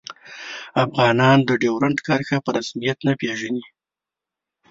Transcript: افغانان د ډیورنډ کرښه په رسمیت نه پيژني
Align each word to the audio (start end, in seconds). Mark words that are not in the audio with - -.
افغانان 0.85 1.37
د 1.45 1.49
ډیورنډ 1.61 1.97
کرښه 2.05 2.37
په 2.45 2.49
رسمیت 2.57 2.97
نه 3.07 3.13
پيژني 3.21 3.65